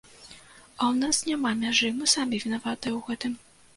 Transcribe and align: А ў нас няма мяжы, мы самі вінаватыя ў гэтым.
А 0.81 0.83
ў 0.93 1.01
нас 1.03 1.19
няма 1.29 1.51
мяжы, 1.61 1.93
мы 1.99 2.05
самі 2.17 2.43
вінаватыя 2.45 2.91
ў 2.95 2.99
гэтым. 3.11 3.37